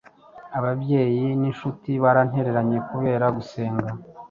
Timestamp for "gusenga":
3.37-3.89